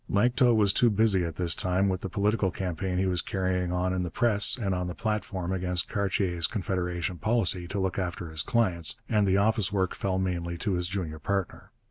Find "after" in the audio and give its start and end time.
7.99-8.31